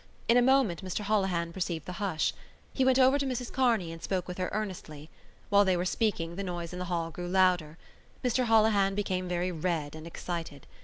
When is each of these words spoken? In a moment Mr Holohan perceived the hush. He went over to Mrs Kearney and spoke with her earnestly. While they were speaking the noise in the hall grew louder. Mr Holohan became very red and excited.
In 0.27 0.35
a 0.35 0.41
moment 0.41 0.83
Mr 0.83 1.01
Holohan 1.01 1.53
perceived 1.53 1.85
the 1.85 1.91
hush. 2.01 2.33
He 2.73 2.83
went 2.83 2.97
over 2.97 3.19
to 3.19 3.25
Mrs 3.27 3.53
Kearney 3.53 3.91
and 3.91 4.01
spoke 4.01 4.27
with 4.27 4.39
her 4.39 4.49
earnestly. 4.51 5.11
While 5.49 5.63
they 5.63 5.77
were 5.77 5.85
speaking 5.85 6.37
the 6.37 6.43
noise 6.43 6.73
in 6.73 6.79
the 6.79 6.85
hall 6.85 7.11
grew 7.11 7.27
louder. 7.27 7.77
Mr 8.23 8.45
Holohan 8.45 8.95
became 8.95 9.27
very 9.29 9.51
red 9.51 9.93
and 9.93 10.07
excited. 10.07 10.65